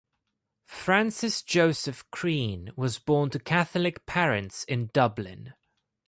[0.65, 5.53] Francis Joseph Crean was born to Catholic parents in Dublin.